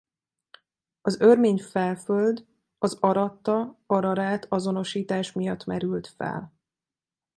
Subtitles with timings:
[1.01, 2.45] Az Örmény-felföld
[2.77, 6.53] az Aratta–Ararát azonosítás miatt merült fel.